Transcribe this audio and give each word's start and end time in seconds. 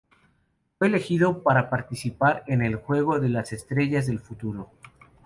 Fue 0.79 0.87
elegido 0.87 1.43
para 1.43 1.69
participar 1.69 2.43
en 2.47 2.63
el 2.63 2.73
Juego 2.73 3.19
de 3.19 3.29
las 3.29 3.53
Estrellas 3.53 4.07
del 4.07 4.19
Futuro. 4.19 4.71